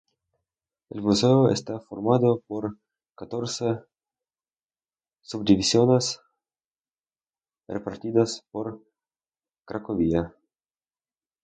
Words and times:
El 0.89 1.03
museo 1.03 1.51
está 1.51 1.79
formado 1.79 2.41
por 2.47 2.75
catorce 3.15 3.83
subdivisiones 5.21 6.19
repartidas 7.67 8.43
por 8.49 8.81
Cracovia. 9.65 10.35